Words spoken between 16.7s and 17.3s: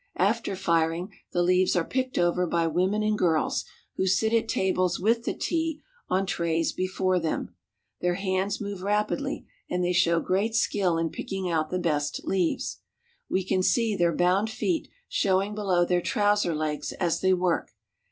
as